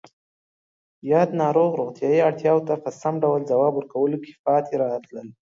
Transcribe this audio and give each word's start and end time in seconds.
یاد 1.11 1.29
ناروغ 1.41 1.71
روغتیایی 1.79 2.25
اړتیاوو 2.27 2.65
ته 2.67 2.73
په 2.83 2.89
سم 3.01 3.13
ډول 3.23 3.41
ځواب 3.51 3.73
ورکولو 3.75 4.17
کې 4.23 4.33
پاتې 4.45 4.73
راتلل 4.83 5.27